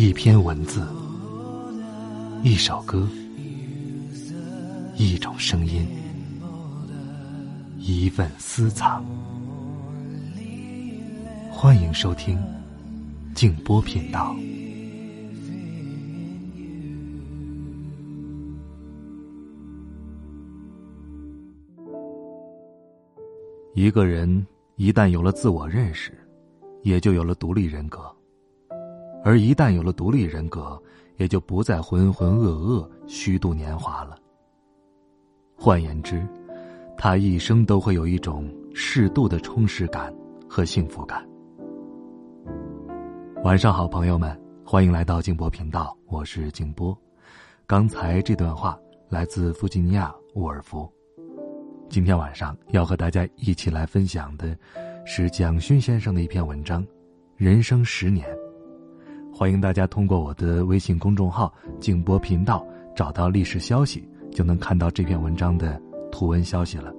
[0.00, 0.86] 一篇文字，
[2.44, 3.08] 一首歌，
[4.96, 5.84] 一种声音，
[7.78, 9.04] 一份私藏。
[11.50, 12.38] 欢迎收听
[13.34, 14.36] 静波频道。
[23.74, 24.46] 一个人
[24.76, 26.16] 一旦有了自我认识，
[26.84, 28.08] 也就有了独立人格。
[29.28, 30.82] 而一旦有了独立人格，
[31.18, 34.16] 也就不再浑浑噩噩、虚度年华了。
[35.54, 36.26] 换言之，
[36.96, 40.10] 他一生都会有一种适度的充实感
[40.48, 41.28] 和幸福感。
[43.44, 46.98] 晚上好，朋友们，欢迎来到静波频道，我是静波。
[47.66, 48.78] 刚才这段话
[49.10, 50.08] 来自弗吉尼亚·
[50.40, 50.90] 沃尔夫。
[51.90, 54.56] 今天晚上要和大家一起来分享的，
[55.04, 56.82] 是蒋勋先生的一篇文章
[57.36, 58.26] 《人生十年》。
[59.38, 65.80] 欢迎大家通过我的微信公众号“静波频道”找到历史消息，就能看到这篇文章的
[66.10, 66.92] 图文消息了。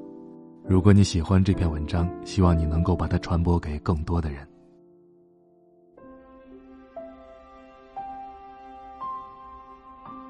[0.64, 4.48] 如果你喜欢这篇文章，希望你能够把它传播给更多的人。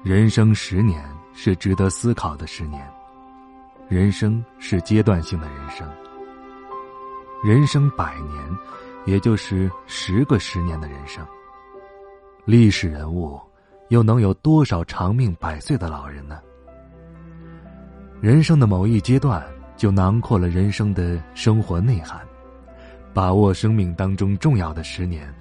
[0.02, 2.84] 人生十年是值得思考的十年，
[3.88, 5.88] 人生是阶段性的人生。
[7.44, 8.58] 人生百年，
[9.06, 11.24] 也就是十个十年的人生。
[12.44, 13.40] 历史人物，
[13.88, 16.40] 又能有多少长命百岁的老人呢？
[18.20, 19.46] 人生的某一阶段，
[19.76, 22.20] 就囊括了人生的生活内涵。
[23.12, 25.32] 把握生命当中重要的十年，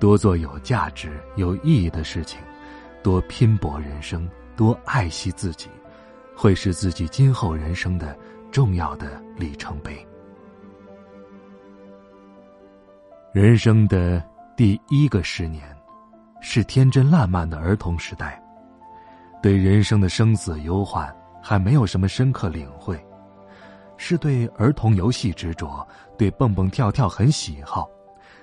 [0.00, 2.40] 多做有价值、有意义的事情，
[3.02, 5.68] 多拼搏人生，多爱惜自己，
[6.34, 8.18] 会是自己今后人生的
[8.50, 9.94] 重要的里程碑。
[13.32, 14.22] 人生的
[14.56, 15.77] 第一个十年。
[16.40, 18.40] 是天真烂漫的儿童时代，
[19.42, 22.98] 对人生的生死忧患还没有什么深刻领会，
[23.96, 25.86] 是对儿童游戏执着，
[26.16, 27.88] 对蹦蹦跳跳很喜好，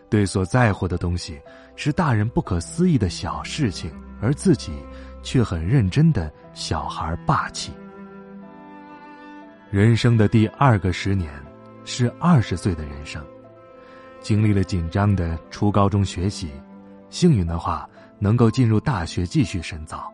[0.10, 1.40] 对所在乎的东西
[1.76, 4.74] 是大人不可思议的小事情，而自己
[5.24, 7.72] 却很认真的小孩霸气。
[9.72, 11.32] 人生的第二个十年，
[11.86, 13.24] 是二十岁的人生，
[14.22, 16.52] 经历了紧张的初高中学习。
[17.10, 17.90] 幸运的话，
[18.20, 20.12] 能够进入大学继续深造，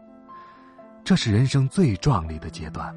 [1.03, 2.96] 这是人生最壮丽的阶段，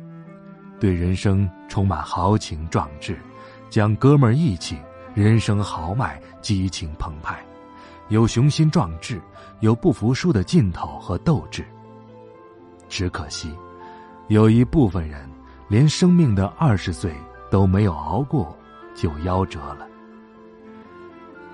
[0.78, 3.18] 对人生充满豪情壮志，
[3.70, 4.78] 讲哥们儿义气，
[5.14, 7.38] 人生豪迈，激情澎湃，
[8.08, 9.20] 有雄心壮志，
[9.60, 11.64] 有不服输的劲头和斗志。
[12.88, 13.54] 只可惜，
[14.28, 15.28] 有一部分人
[15.68, 17.14] 连生命的二十岁
[17.50, 18.54] 都没有熬过，
[18.94, 19.88] 就夭折了。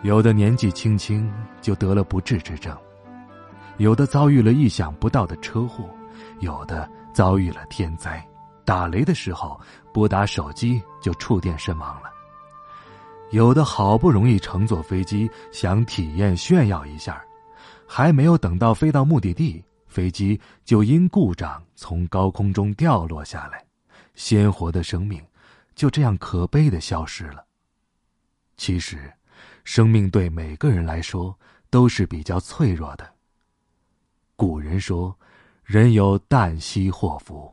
[0.02, 1.30] 有的年纪轻轻
[1.60, 2.74] 就得了不治之症，
[3.76, 5.84] 有的遭遇了意想不到的车祸，
[6.38, 8.26] 有的遭遇了天灾，
[8.64, 9.60] 打雷的时候
[9.92, 12.10] 拨打手机就触电身亡了。
[13.30, 17.22] 有的好不容易乘坐飞机想体验炫耀一下，
[17.86, 23.62] 还没有等到飞到目的地，飞机就因故障从高空中掉落下来，
[24.14, 25.22] 鲜活的生命
[25.74, 27.44] 就这样可悲的消失了。
[28.56, 29.12] 其实。
[29.64, 31.38] 生命对每个人来说
[31.68, 33.08] 都是比较脆弱的。
[34.36, 35.16] 古人说
[35.64, 37.52] ：“人有旦夕祸福”，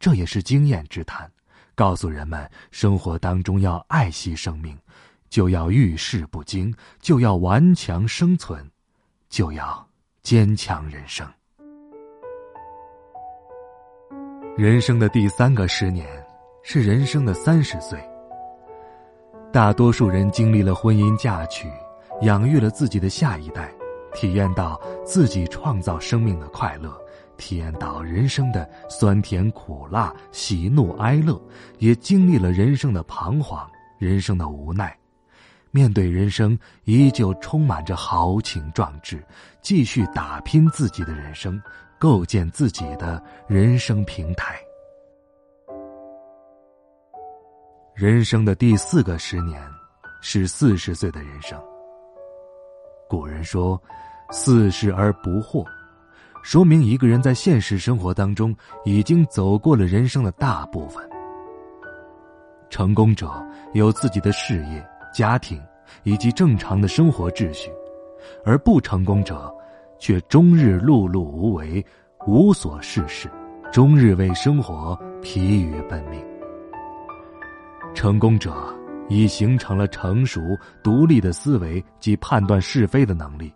[0.00, 1.30] 这也是经验之谈，
[1.74, 4.76] 告诉人们生活当中要爱惜生命，
[5.28, 8.68] 就要遇事不惊，就要顽强生存，
[9.28, 9.88] 就要
[10.22, 11.26] 坚强人生。
[14.56, 16.06] 人生的第三个十年，
[16.62, 17.98] 是人生的三十岁。
[19.52, 21.70] 大多数人经历了婚姻嫁娶，
[22.22, 23.70] 养育了自己的下一代，
[24.14, 26.98] 体验到自己创造生命的快乐，
[27.36, 31.38] 体验到人生的酸甜苦辣、喜怒哀乐，
[31.78, 34.96] 也经历了人生的彷徨、人生的无奈。
[35.70, 39.22] 面对人生，依旧充满着豪情壮志，
[39.60, 41.60] 继续打拼自己的人生，
[41.98, 44.56] 构建自己的人生平台。
[48.02, 49.62] 人生的第四个十年，
[50.20, 51.56] 是四十岁的人生。
[53.08, 53.80] 古人说
[54.32, 55.64] ：“四十而不惑”，
[56.42, 58.52] 说明一个人在现实生活当中
[58.84, 61.08] 已经走过了人生的大部分。
[62.68, 63.30] 成功者
[63.72, 64.84] 有自己的事业、
[65.14, 65.62] 家庭
[66.02, 67.70] 以及正常的生活秩序，
[68.44, 69.48] 而不成功者
[70.00, 71.86] 却终日碌碌无为、
[72.26, 73.30] 无所事事，
[73.70, 76.20] 终日为生活疲于奔命。
[77.94, 78.52] 成功者
[79.08, 80.40] 已形成了成熟
[80.82, 83.52] 独立的思维及判断是非的能力，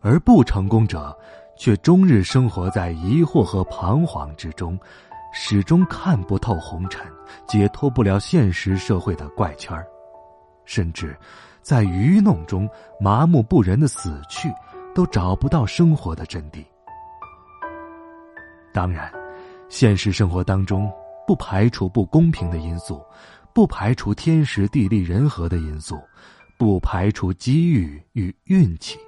[0.00, 1.16] 而不成功者
[1.56, 4.78] 却终日生活在疑惑和彷徨之中，
[5.32, 7.06] 始终看不透红尘，
[7.46, 9.86] 解脱不了现实社会的怪圈儿，
[10.64, 11.16] 甚至
[11.60, 14.52] 在愚弄中麻木不仁的死去，
[14.94, 16.64] 都找不到生活的真谛。
[18.72, 19.12] 当然，
[19.68, 20.90] 现实生活当中
[21.26, 23.00] 不排除不公平的因素，
[23.54, 25.96] 不排除天时地利人和的因素，
[26.58, 28.98] 不排除机遇与运气。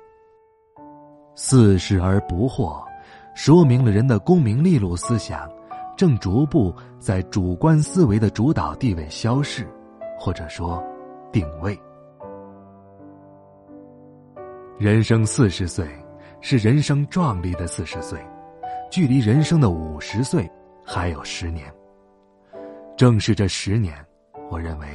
[1.34, 2.80] 四十而不惑，
[3.34, 5.50] 说明了人的功名利禄思想
[5.96, 9.66] 正逐步在主观思维的主导地位消逝，
[10.16, 10.80] 或者说
[11.32, 11.76] 定位。
[14.78, 15.88] 人生四十岁，
[16.40, 18.24] 是人生壮丽的四十岁，
[18.92, 20.48] 距离人生的五十岁
[20.84, 21.66] 还有十年。
[22.96, 23.92] 正是这十年，
[24.50, 24.86] 我认为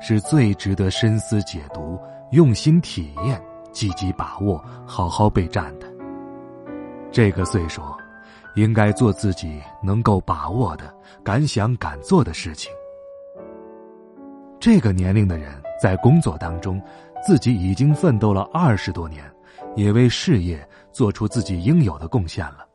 [0.00, 1.98] 是最值得深思解读、
[2.32, 3.42] 用心体验。
[3.70, 5.86] 积极把握，好好备战的。
[7.12, 7.82] 这个岁数，
[8.56, 10.92] 应该做自己能够把握的、
[11.22, 12.72] 敢想敢做的事情。
[14.58, 16.82] 这个年龄的人在工作当中，
[17.24, 19.22] 自己已经奋斗了二十多年，
[19.76, 22.66] 也为事业做出自己应有的贡献了。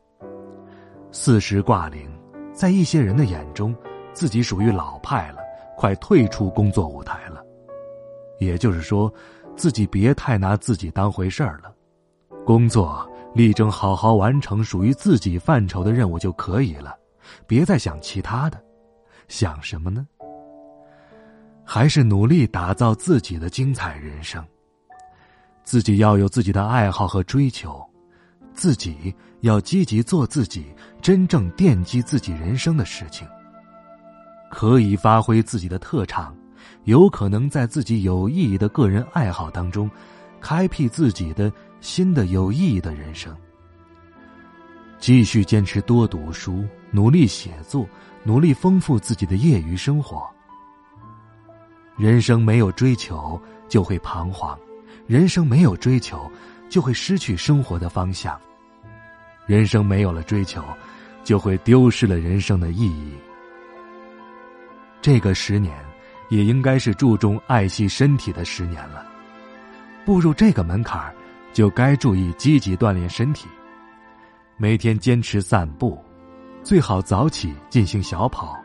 [1.11, 2.09] 四十挂零，
[2.53, 3.75] 在一些人的眼中，
[4.13, 5.39] 自己属于老派了，
[5.77, 7.43] 快退出工作舞台了。
[8.39, 9.13] 也就是说。
[9.55, 11.71] 自己别太拿自己当回事儿了，
[12.43, 16.97] 工作力争好好完成属于自己范畴的任务就可以了，
[17.45, 18.59] 别再想其他的，
[19.27, 20.07] 想什么呢？
[21.63, 24.43] 还是努力打造自己的精彩人生。
[25.63, 27.79] 自己要有自己的爱好和追求，
[28.55, 30.65] 自己要积极做自己
[30.99, 33.27] 真正奠基自己人生的事情，
[34.53, 36.33] 可以发挥自己的特长。
[36.83, 39.89] 有可能在自己有意义的个人爱好当中，
[40.39, 41.51] 开辟自己的
[41.81, 43.35] 新的有意义的人生。
[44.99, 47.87] 继续坚持多读书，努力写作，
[48.23, 50.29] 努力丰富自己的业余生活。
[51.97, 54.57] 人生没有追求就会彷徨，
[55.07, 56.29] 人生没有追求
[56.69, 58.39] 就会失去生活的方向，
[59.45, 60.63] 人生没有了追求，
[61.23, 63.13] 就会丢失了人生的意义。
[65.03, 65.77] 这个十年。
[66.29, 69.05] 也应该是注重爱惜身体的十年了。
[70.03, 71.13] 步入这个门槛
[71.51, 73.47] 就该注意积极锻炼身体，
[74.57, 76.03] 每天坚持散步，
[76.63, 78.57] 最好早起进行小跑，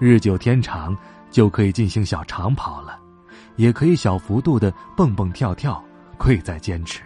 [0.00, 0.96] 日久天长
[1.30, 2.98] 就可以进行小长跑了，
[3.54, 5.80] 也可以小幅度的蹦蹦跳跳，
[6.18, 7.02] 贵在坚持。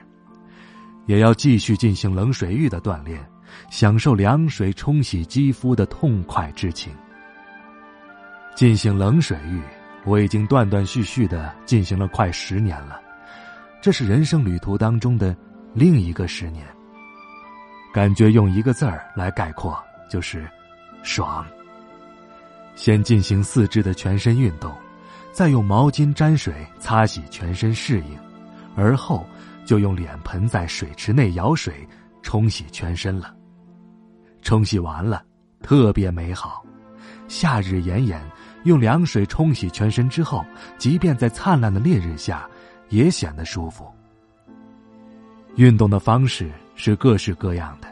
[1.05, 3.23] 也要继续进行冷水浴的锻炼，
[3.71, 6.91] 享受凉水冲洗肌肤的痛快之情。
[8.57, 9.61] 进行冷水浴。
[10.05, 13.01] 我已经断断续续的进行了快十年了，
[13.83, 15.37] 这是人生旅途当中的
[15.75, 16.65] 另一个十年。
[17.93, 19.77] 感觉用一个字儿来概括，
[20.09, 20.49] 就是
[21.03, 21.45] 爽。
[22.77, 24.73] 先进行四肢的全身运动，
[25.33, 28.17] 再用毛巾沾水擦洗全身适应，
[28.77, 29.27] 而后
[29.65, 31.75] 就用脸盆在水池内舀水
[32.23, 33.35] 冲洗全身了。
[34.43, 35.21] 冲洗完了，
[35.63, 36.65] 特别美好。
[37.27, 38.25] 夏日炎炎。
[38.67, 40.45] 用凉水冲洗全身之后，
[40.77, 42.49] 即便在灿烂的烈日下，
[42.89, 43.87] 也显得舒服。
[45.55, 47.89] 运动的方式是各式各样的，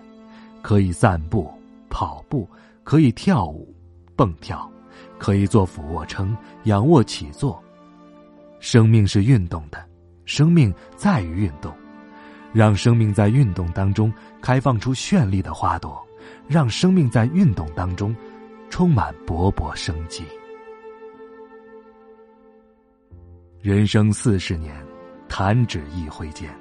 [0.62, 1.48] 可以散步、
[1.88, 2.48] 跑步，
[2.82, 3.72] 可以跳舞、
[4.16, 4.68] 蹦跳，
[5.16, 7.62] 可以做俯卧撑、仰卧起坐。
[8.58, 9.78] 生命是运动的，
[10.25, 11.72] 生命在于运动，
[12.52, 16.04] 让生命在运动当中开放出绚丽的花朵，
[16.48, 18.12] 让生命在运动当中
[18.70, 20.25] 充满勃勃生机。
[23.64, 24.76] 人生四十年，
[25.26, 26.54] 弹指一挥间。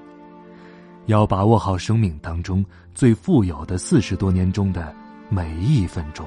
[1.08, 4.96] 要把握好生命当中最富有的四十多年中的
[5.28, 6.26] 每一分钟。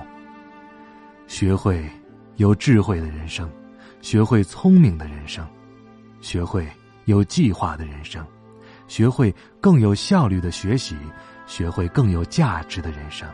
[1.27, 1.89] 学会
[2.35, 3.51] 有智慧的人生，
[4.03, 5.47] 学会聪明的人生，
[6.21, 6.69] 学会
[7.07, 8.23] 有计划的人生，
[8.87, 10.95] 学会更有效率的学习，
[11.47, 13.27] 学会更有价值的人生。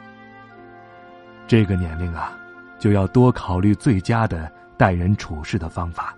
[1.49, 2.39] 这个年龄啊，
[2.79, 6.17] 就要多考虑最佳的待人处事的方法。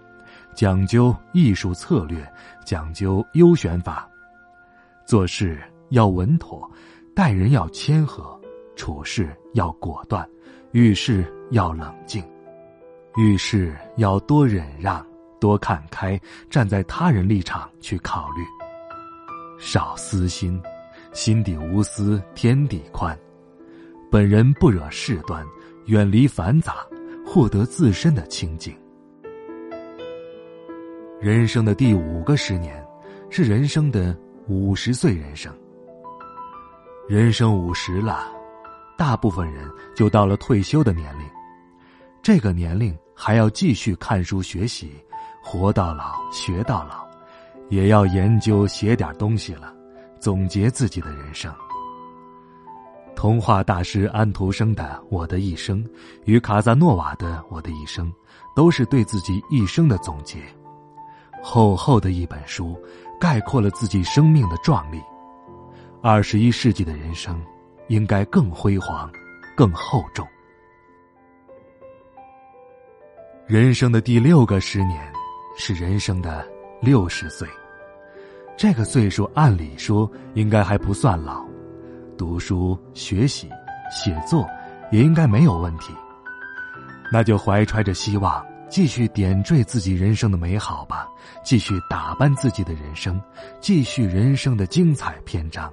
[0.55, 2.27] 讲究艺术策略，
[2.65, 4.09] 讲究优选法，
[5.05, 6.71] 做事要稳妥，
[7.15, 8.41] 待人要谦和，
[8.77, 10.27] 处事要果断，
[10.73, 12.25] 遇事要冷静，
[13.17, 15.05] 遇事要多忍让，
[15.41, 18.43] 多看开，站在他人立场去考虑，
[19.59, 20.61] 少私心，
[21.13, 23.19] 心底无私天地宽，
[24.11, 25.45] 本人不惹事端，
[25.87, 26.77] 远离繁杂，
[27.27, 28.73] 获得自身的清净。
[31.25, 32.87] 人生的第五个十年，
[33.31, 34.15] 是人生的
[34.47, 35.51] 五十岁人生。
[37.09, 38.31] 人生五十了，
[38.99, 39.67] 大部分人
[39.97, 41.27] 就到了退休的年龄，
[42.23, 45.03] 这个年龄还要继续看书学习，
[45.43, 47.09] 活到老学到老，
[47.71, 49.75] 也要研究写点东西了，
[50.21, 51.51] 总结自己的人生。
[53.17, 55.83] 童话大师安徒生的《我的一生》
[56.27, 58.13] 与卡萨诺瓦的《我的一生》，
[58.55, 60.37] 都是对自己一生的总结。
[61.47, 62.75] 厚厚的一本书，
[63.21, 64.99] 概括了自己生命的壮丽。
[66.01, 67.39] 二十一世纪的人生，
[67.89, 69.13] 应该更辉煌，
[69.55, 70.27] 更厚重。
[73.47, 75.13] 人生的第六个十年，
[75.55, 76.43] 是人生的
[76.81, 77.47] 六十岁。
[78.57, 81.45] 这个岁数，按理说应该还不算老。
[82.17, 83.51] 读书、学习、
[83.93, 84.49] 写作，
[84.91, 85.93] 也应该没有问题。
[87.13, 88.43] 那就怀揣着希望，
[88.75, 91.09] 继续点缀自己人生的美好吧，
[91.45, 93.23] 继续打扮自己的人生，
[93.61, 95.73] 继续人生的精彩篇章。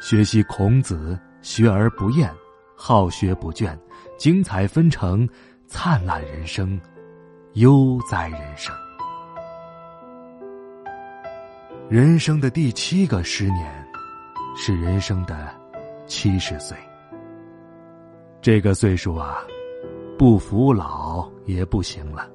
[0.00, 2.32] 学习孔子，学而不厌，
[2.76, 3.76] 好学不倦，
[4.16, 5.28] 精彩纷呈，
[5.66, 6.80] 灿烂人生，
[7.54, 8.72] 悠哉人生。
[11.90, 13.84] 人生的第七个十年。
[14.60, 15.52] 是人生的
[16.06, 16.76] 七十岁，
[18.40, 19.38] 这个岁数啊，
[20.18, 22.28] 不服老也不行了，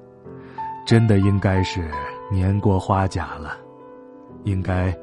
[0.86, 1.90] 真的应该是
[2.32, 3.58] 年过花甲了，
[4.44, 4.96] 应该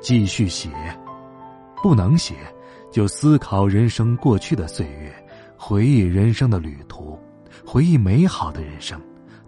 [0.00, 0.70] 继续写，
[1.82, 2.36] 不能写
[2.92, 5.12] 就思考人生过去的岁月，
[5.56, 7.18] 回忆人生的旅途，
[7.66, 9.00] 回忆美好的人生，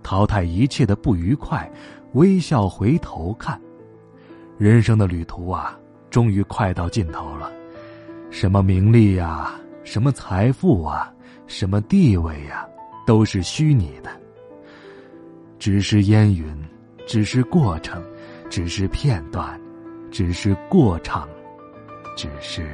[0.03, 1.71] 淘汰一切的不愉快，
[2.15, 3.59] 微笑回头看，
[4.59, 5.79] 人生的旅途啊。
[6.11, 7.53] 终于快到尽头了，
[8.31, 9.55] 什么名利呀，
[9.85, 11.09] 什么财富啊，
[11.47, 12.67] 什么地位呀，
[13.11, 14.11] 都是虚拟的，
[15.59, 16.47] 只是烟云，
[17.09, 18.01] 只是过程，
[18.49, 19.61] 只是片段，
[20.13, 21.29] 只是过程，
[22.17, 22.71] 只是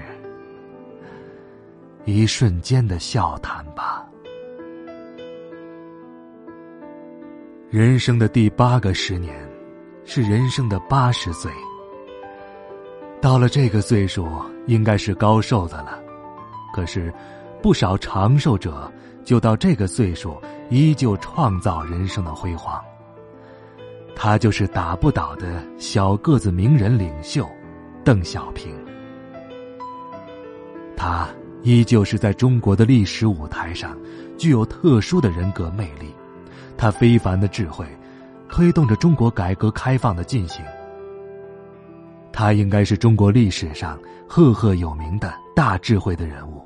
[2.04, 4.06] 一瞬间的笑谈吧。
[7.70, 9.34] 人生的第八个十年，
[10.04, 11.50] 是人生的八十岁。
[13.22, 14.28] 到了这个岁数，
[14.66, 15.98] 应该是高寿的了。
[16.74, 17.10] 可是，
[17.66, 18.88] 不少长寿者
[19.24, 22.80] 就到这个岁数，依旧创造人生的辉煌。
[24.14, 27.44] 他就是打不倒的小个子名人领袖，
[28.04, 28.72] 邓小平。
[30.96, 31.28] 他
[31.64, 33.98] 依旧是在中国的历史舞台上，
[34.38, 36.14] 具有特殊的人格魅力。
[36.76, 37.84] 他非凡的智慧，
[38.48, 40.64] 推动着中国改革开放的进行。
[42.32, 46.64] 他应该是中国历史上赫赫有名的大智慧的人物，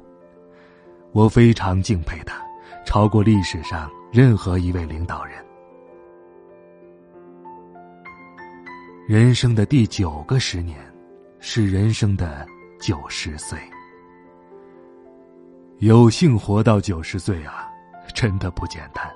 [1.12, 2.40] 我非常敬佩他，
[2.84, 5.44] 超过历史上任何一位领导人。
[9.08, 10.78] 人生的第九个十年，
[11.40, 12.46] 是人生的
[12.80, 13.58] 九十岁。
[15.78, 17.68] 有幸活到九十岁啊，
[18.14, 19.10] 真的不简单。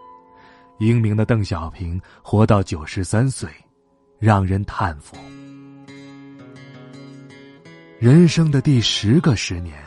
[0.78, 3.48] 英明的邓小平活到九十三岁，
[4.18, 5.16] 让人叹服。
[8.00, 9.78] 人生的第十个十年，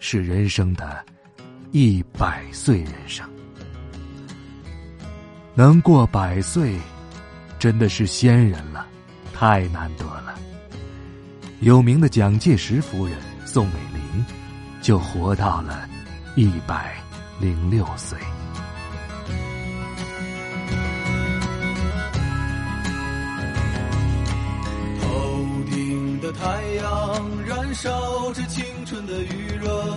[0.00, 1.04] 是人生的
[1.70, 3.28] 一百岁人生。
[5.54, 6.76] 能过百岁，
[7.58, 8.86] 真的是仙人了，
[9.34, 10.34] 太难得了。
[11.60, 14.24] 有名的蒋介石夫人宋美龄，
[14.80, 15.88] 就活到了
[16.36, 16.94] 一百
[17.40, 18.16] 零六岁。
[25.00, 29.96] 头顶的太阳燃烧着青春的余热，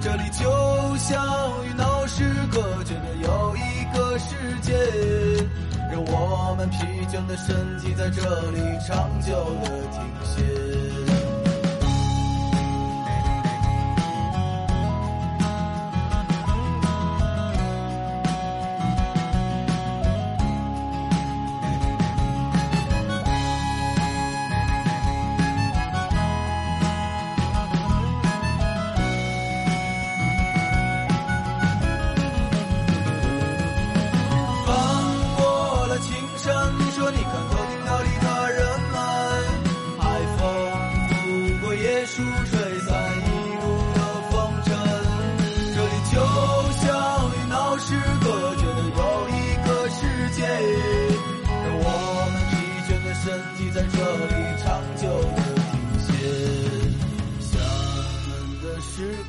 [0.00, 1.20] 这里就像
[1.66, 4.72] 与闹市隔绝的又一个世界，
[5.90, 6.76] 让我们疲
[7.08, 9.32] 倦的身体在这里长久
[9.64, 11.17] 的停歇。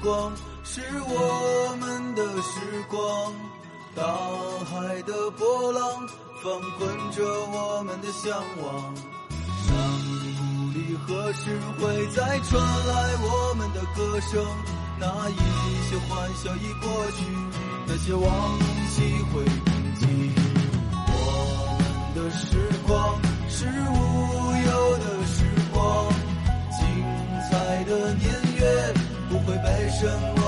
[0.10, 3.32] 光，是我们的时光。
[3.96, 4.04] 大
[4.66, 5.82] 海的波浪
[6.42, 7.24] 翻滚着
[7.54, 8.96] 我们的向往，
[9.68, 9.70] 山
[10.40, 10.42] 谷
[10.74, 14.44] 里何时会再传来我们的歌声？
[15.00, 15.36] 那一
[15.88, 17.20] 些欢笑已过去，
[17.86, 18.96] 那些往昔
[19.32, 20.02] 会铭记。
[21.06, 21.18] 我
[21.78, 21.84] 们
[22.16, 22.90] 的时光
[23.48, 24.09] 是无
[30.00, 30.39] 时